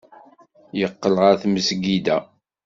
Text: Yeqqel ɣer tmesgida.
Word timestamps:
Yeqqel 0.79 1.15
ɣer 1.23 1.35
tmesgida. 1.41 2.17